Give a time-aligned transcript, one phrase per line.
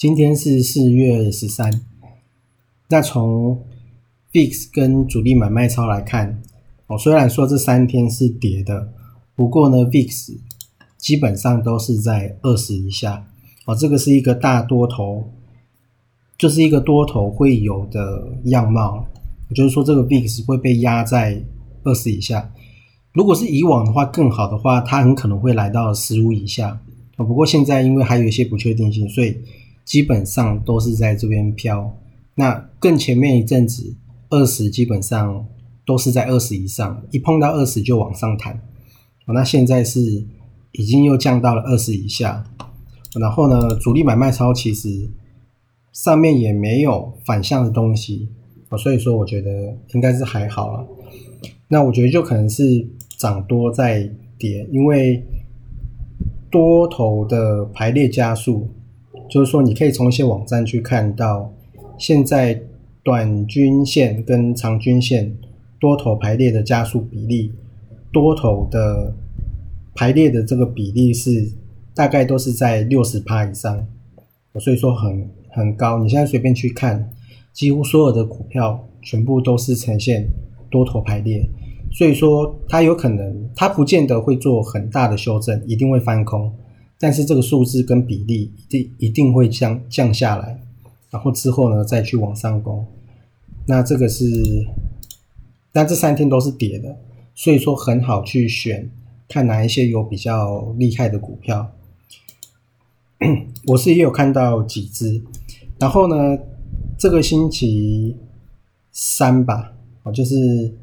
[0.00, 1.70] 今天是四月十三。
[2.88, 3.62] 那从
[4.32, 6.40] VIX 跟主力买卖超来看，
[6.86, 8.94] 哦，虽然说这三天是跌的，
[9.36, 10.38] 不过呢，VIX
[10.96, 13.26] 基本上都是在二十以下。
[13.66, 15.30] 哦，这个是一个大多头，
[16.38, 19.06] 就是一个多头会有的样貌。
[19.50, 21.44] 也就是说，这个 VIX 会被压在
[21.84, 22.50] 二十以下。
[23.12, 26.80] 如果是以往的话，更好的话，它很可能会来到十五以下。
[27.18, 29.36] 哦，不过现在因为还有一些不确定性，所以。
[29.90, 31.98] 基本上都是在这边飘，
[32.36, 33.96] 那更前面一阵子
[34.28, 35.44] 二十基本上
[35.84, 38.62] 都是在二十以上，一碰到二十就往上弹。
[39.26, 40.00] 那现在是
[40.70, 42.44] 已经又降到了二十以下，
[43.18, 45.10] 然后呢，主力买卖超其实
[45.92, 48.28] 上面也没有反向的东西，
[48.78, 50.86] 所以说我觉得应该是还好了。
[51.66, 52.88] 那我觉得就可能是
[53.18, 55.20] 涨多在跌，因为
[56.48, 58.68] 多头的排列加速。
[59.30, 61.52] 就是说，你可以从一些网站去看到，
[61.96, 62.60] 现在
[63.04, 65.34] 短均线跟长均线
[65.78, 67.52] 多头排列的加速比例，
[68.12, 69.14] 多头的
[69.94, 71.48] 排列的这个比例是
[71.94, 73.86] 大概都是在六十趴以上，
[74.58, 75.98] 所以说很很高。
[76.02, 77.08] 你现在随便去看，
[77.52, 80.26] 几乎所有的股票全部都是呈现
[80.70, 81.48] 多头排列，
[81.92, 86.52] 所以说它有可能，它不见得会做很大的修正，一定会翻空。
[87.02, 90.60] 但是这个数字跟比例一定一定会降降下来，
[91.08, 92.86] 然后之后呢再去往上攻。
[93.64, 94.26] 那这个是，
[95.72, 96.94] 但这三天都是跌的，
[97.34, 98.90] 所以说很好去选，
[99.26, 101.72] 看哪一些有比较厉害的股票。
[103.66, 105.22] 我是也有看到几只，
[105.78, 106.38] 然后呢，
[106.98, 108.14] 这个星期
[108.92, 109.72] 三吧，
[110.02, 110.74] 哦，就是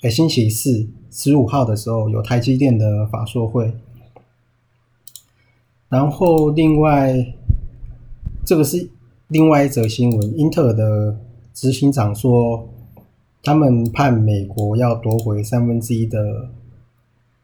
[0.00, 3.70] 哎星期四十五号的时候有台积电的法说会。
[5.94, 7.14] 然后，另外，
[8.44, 8.90] 这个是
[9.28, 10.36] 另外一则新闻。
[10.36, 11.16] 英特尔的
[11.52, 12.68] 执行长说，
[13.44, 16.50] 他们盼美国要夺回三分之一的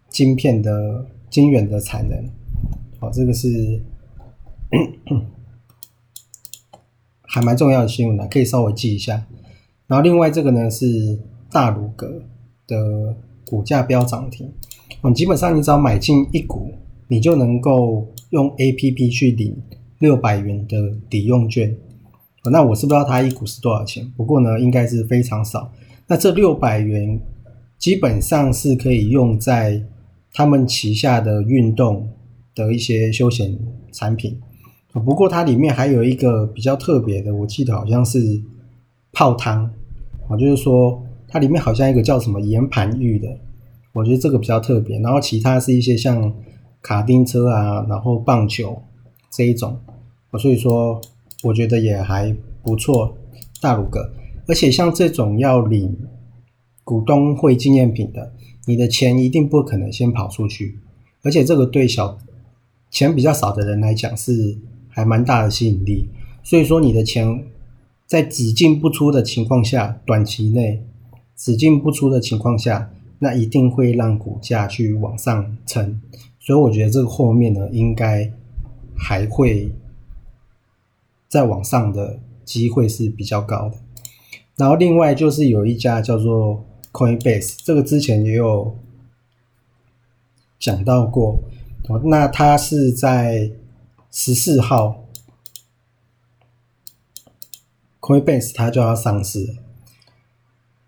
[0.09, 2.29] 晶片的晶圆的产能。
[2.99, 3.81] 好，这个是
[7.23, 9.25] 还蛮重要的新闻呢，可以稍微记一下。
[9.87, 11.17] 然后，另外这个呢是
[11.53, 12.21] 大鲁格
[12.67, 13.15] 的
[13.47, 14.53] 股价飙涨停。
[15.03, 16.75] 嗯，基本上你只要买进一股。
[17.13, 19.57] 你就能够用 A P P 去领
[19.99, 21.77] 六百元的抵用券，
[22.51, 25.71] 那我是不知道它一股是多少钱，不过呢，应该是非常少。
[26.07, 27.21] 那这六百元
[27.77, 29.85] 基本上是可以用在
[30.33, 32.09] 他们旗下的运动
[32.55, 33.59] 的一些休闲
[33.93, 34.41] 产品。
[34.93, 38.41] 不过它里面还有一个比较特别的，我记得好像是
[39.13, 39.65] 泡汤
[40.29, 43.29] 啊，就是说它里面好像一个叫什么岩盘浴的，
[43.93, 44.99] 我觉得这个比较特别。
[45.01, 46.33] 然后其他是一些像。
[46.83, 48.83] 卡丁车啊，然后棒球
[49.31, 49.81] 这一种，
[50.39, 51.01] 所以说
[51.43, 53.17] 我觉得也还不错，
[53.61, 54.13] 大鲁格。
[54.47, 55.97] 而且像这种要领
[56.83, 58.33] 股东会纪念品的，
[58.67, 60.79] 你的钱一定不可能先跑出去，
[61.23, 62.19] 而且这个对小
[62.91, 64.59] 钱比较少的人来讲是
[64.89, 66.09] 还蛮大的吸引力。
[66.43, 67.45] 所以说你的钱
[68.07, 70.83] 在只进不出的情况下，短期内
[71.37, 72.91] 只进不出的情况下，
[73.21, 76.01] 那一定会让股价去往上撑。
[76.41, 78.33] 所以我觉得这个后面呢，应该
[78.97, 79.71] 还会
[81.29, 83.77] 再往上的机会是比较高的。
[84.57, 88.77] 然后另外就是有一家叫做 Coinbase，这个之前也有
[90.59, 91.39] 讲到过。
[92.05, 93.51] 那它是在
[94.11, 95.05] 十四号
[98.01, 99.57] ，Coinbase 它就要上市，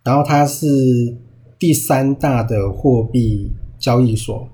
[0.02, 1.16] 然后它是
[1.58, 4.48] 第三大的货币交易所。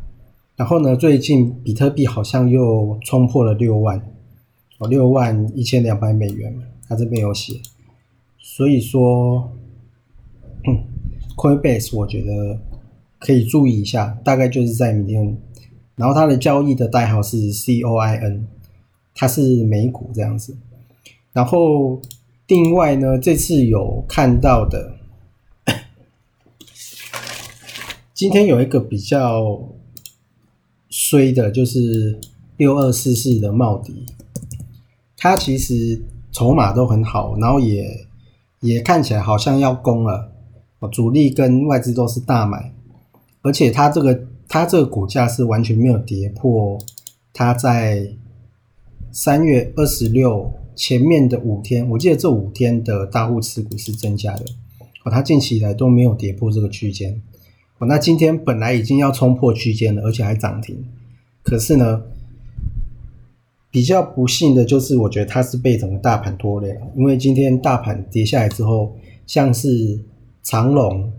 [0.59, 0.97] 然后呢？
[0.97, 3.97] 最近比特币好像又冲破了六万，
[4.79, 6.53] 哦，六万一千两百美元，
[6.89, 7.61] 他这边有写。
[8.41, 9.53] 所以说
[11.37, 12.59] ，Coinbase 我觉得
[13.21, 15.39] 可以注意一下，大概就是在明天。
[15.95, 18.43] 然后它的交易的代号是 COIN，
[19.15, 20.57] 它是美股这样子。
[21.33, 22.01] 然后
[22.49, 24.97] 另外呢，这次有看到的，
[28.13, 29.57] 今天有一个比较
[30.99, 32.19] 衰的，就是
[32.57, 34.05] 六二四四的茂迪，
[35.17, 36.03] 它其实
[36.33, 38.07] 筹码都很好，然后也
[38.61, 40.33] 也看起来好像要攻了，
[40.91, 42.73] 主力跟外资都是大买，
[43.43, 44.27] 而且它这个。
[44.51, 46.79] 它这个股价是完全没有跌破，
[47.35, 48.09] 它在
[49.13, 54.47] 三月二十六前面的五天，我记得这五天的大户持股是增加的，
[55.05, 57.21] 哦，它近期以来都没有跌破这个区间，
[57.79, 60.85] 哦，那今天本来已经要冲破区间了，而且还涨停，
[61.43, 62.03] 可是呢，
[63.71, 68.97] 比较不幸的就是我觉得它是被整个大盘拖累了，因为今天大盘跌下来之后，
[69.27, 70.01] 像是
[70.43, 71.13] 长龙。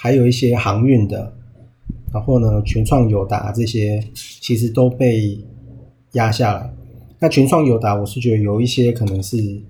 [0.00, 1.34] 还有一些航运的，
[2.14, 5.36] 然后呢，群创友达这些其实都被
[6.12, 6.72] 压下来。
[7.18, 9.60] 那群创友达，我是觉得有一些可能是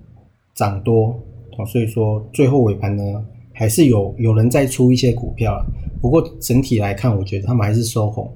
[0.53, 1.19] 涨多
[1.57, 5.59] 啊，所以说最后尾盘呢，还是有有人在出一些股票。
[5.99, 8.31] 不过整体来看，我觉得他们还是收红，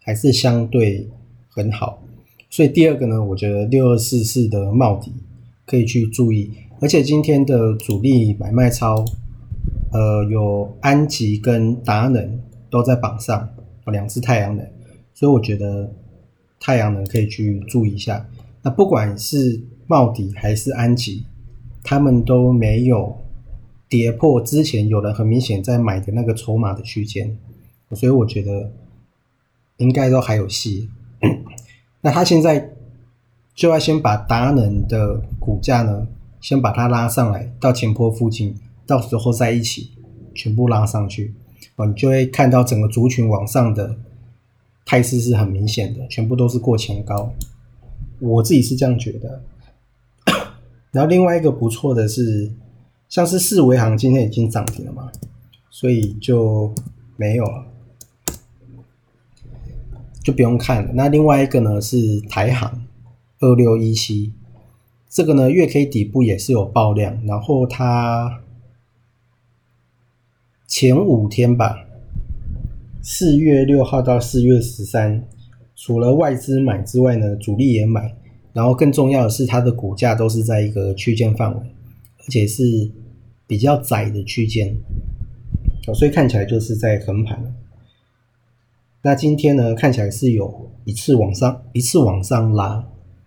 [0.00, 1.08] 还是相对
[1.48, 2.02] 很好。
[2.50, 5.10] 所以第二个呢，我觉得六二四四的帽底
[5.64, 6.50] 可以去注意，
[6.82, 9.02] 而且今天的主力买卖超。
[9.90, 13.48] 呃，有安吉跟达能都在榜上，
[13.86, 14.66] 两只太阳能，
[15.14, 15.90] 所以我觉得
[16.60, 18.28] 太阳能可以去注意一下。
[18.60, 21.24] 那不管是茂迪还是安吉，
[21.82, 23.16] 他们都没有
[23.88, 27.38] 跌破之前有人很明显在买的那个筹码的区间，
[27.92, 28.70] 所以我觉得
[29.78, 30.90] 应该都还有戏。
[32.02, 32.72] 那他现在
[33.54, 36.06] 就要先把达能的股价呢，
[36.40, 38.54] 先把它拉上来到前坡附近。
[38.88, 39.90] 到时候在一起
[40.34, 41.34] 全部拉上去，
[41.76, 43.94] 哦，你就会看到整个族群往上的
[44.86, 47.30] 态势是很明显的，全部都是过前高。
[48.18, 49.42] 我自己是这样觉得。
[50.90, 52.50] 然后另外一个不错的是，
[53.10, 55.12] 像是四维行今天已经涨停了嘛，
[55.68, 56.72] 所以就
[57.16, 57.66] 没有了，
[60.22, 60.92] 就不用看了。
[60.94, 62.86] 那另外一个呢是台行
[63.40, 64.32] 二六一七，
[65.10, 68.40] 这个呢月 K 底部也是有爆量，然后它。
[70.68, 71.86] 前五天吧，
[73.00, 75.26] 四月六号到四月十三，
[75.74, 78.14] 除了外资买之外呢，主力也买。
[78.52, 81.60] 然后更重要的是，它的股价都是在一个区间范围，
[82.18, 82.90] 而且是
[83.46, 84.76] 比较窄的区间，
[85.94, 87.42] 所以看起来就是在横盘。
[89.00, 92.86] 那今天呢，看起来是有一次往上，一次往上拉，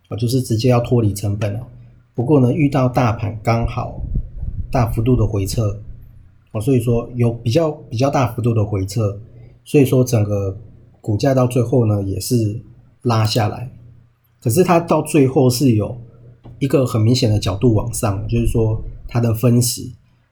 [0.09, 1.67] 啊，就是直接要脱离成本了。
[2.13, 3.99] 不过呢，遇到大盘刚好
[4.71, 5.81] 大幅度的回撤。
[6.51, 9.19] 哦，所以说有比较比较大幅度的回撤，
[9.63, 10.57] 所以说整个
[10.99, 12.61] 股价到最后呢也是
[13.03, 13.71] 拉下来，
[14.41, 15.97] 可是它到最后是有
[16.59, 19.89] 一个很明显的角度往上，就是说它的分时。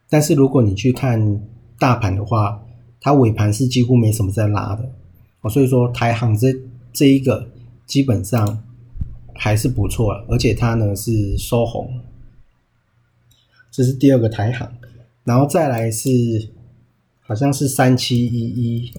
[0.10, 1.42] 但是如果你去看
[1.78, 2.62] 大盘的话，
[3.00, 4.92] 它尾盘是几乎没什么在拉的。
[5.42, 6.54] 哦，所以说台行这
[6.92, 7.48] 这一个
[7.86, 8.62] 基本上
[9.34, 12.02] 还是不错了，而且它呢是收红，
[13.72, 14.70] 这是第二个台行。
[15.30, 16.10] 然后再来是，
[17.20, 18.92] 好像是三七一一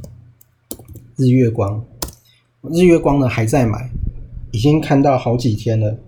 [1.17, 1.85] 日月光，
[2.71, 3.91] 日月光呢还在买，
[4.53, 5.99] 已经看到好几天了。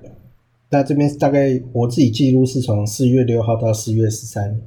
[0.70, 4.60] 那这边大概我自己记录是从四月六号到四月十三，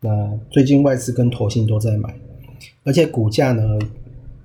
[0.00, 2.12] 那最近外资跟投信都在买，
[2.82, 3.78] 而且股价呢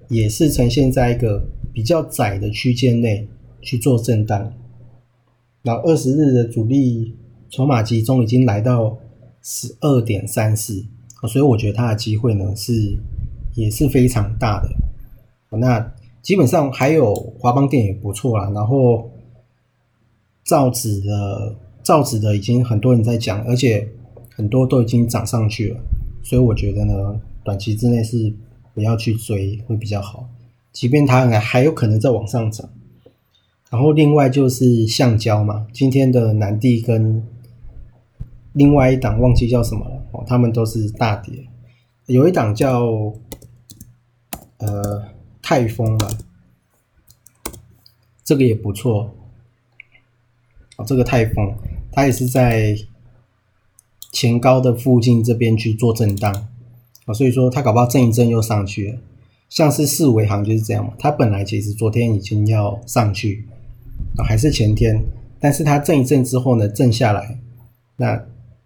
[0.08, 1.44] 也是呈现在一个
[1.74, 3.28] 比较窄的区间内
[3.60, 4.54] 去做震荡。
[5.64, 7.16] 然后二十日的主力
[7.50, 8.96] 筹码集中已经来到
[9.44, 10.84] 十二点三四，
[11.28, 12.98] 所以我觉得它的机会呢是
[13.54, 14.70] 也是非常大的。
[15.58, 19.12] 那基本上还有华邦电也不错啦，然后
[20.46, 23.88] 造纸的造纸的已经很多人在讲，而且
[24.34, 25.80] 很多都已经涨上去了，
[26.24, 28.34] 所以我觉得呢，短期之内是
[28.74, 30.28] 不要去追会比较好，
[30.72, 32.70] 即便它还有可能在往上涨。
[33.70, 37.22] 然后另外就是橡胶嘛，今天的南地跟
[38.54, 41.48] 另外一档忘记叫什么了哦，他们都是大跌，
[42.06, 43.14] 有一档叫
[44.58, 45.04] 呃
[45.42, 46.08] 泰丰吧，
[48.24, 49.14] 这个也不错。
[50.78, 51.56] 哦，这个泰丰
[51.92, 52.76] 它也是在
[54.12, 56.34] 前高的附近这边去做震荡。
[57.06, 59.00] 啊，所以说它搞不好震一震又上去了，
[59.50, 63.46] 像是四维行就是这样嘛，它本来其实昨天已经要上去。
[64.24, 65.04] 还是前天，
[65.40, 67.40] 但是它震一震之后呢，震下来，
[67.96, 68.24] 那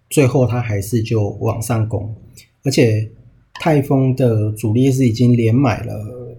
[0.10, 2.16] 最后它还是就往上攻，
[2.64, 3.10] 而且
[3.56, 6.38] 泰丰的主力是已经连买了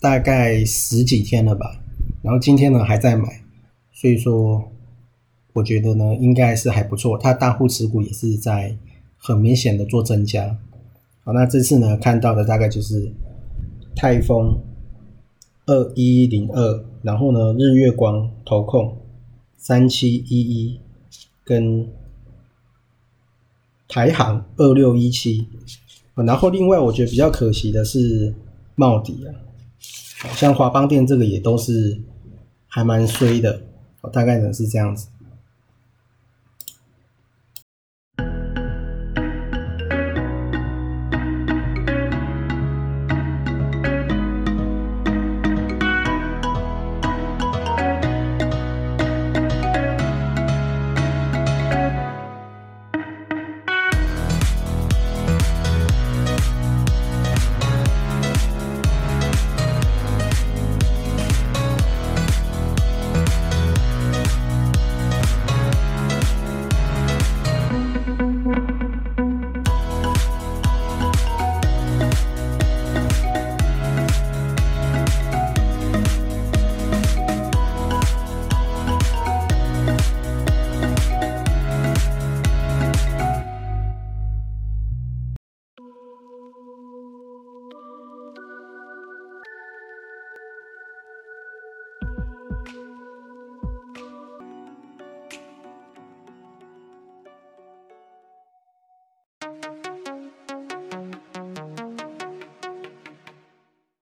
[0.00, 1.80] 大概十几天了吧，
[2.22, 3.42] 然后今天呢还在买，
[3.92, 4.70] 所以说
[5.52, 8.76] 我觉得呢应该是还不错，它大户持股也是在
[9.16, 10.56] 很明显的做增加，
[11.24, 13.12] 好，那这次呢看到的大概就是
[13.94, 14.58] 泰丰。
[15.68, 18.98] 二一零二，然后呢，日月光投控
[19.56, 20.78] 三七一一，
[21.42, 21.88] 跟
[23.88, 25.46] 台行二六一七，
[26.14, 28.34] 然后另外我觉得比较可惜的是
[28.74, 29.30] 茂迪啊，
[30.34, 32.00] 像华邦电这个也都是
[32.66, 33.62] 还蛮衰的，
[34.12, 35.08] 大概呢是这样子。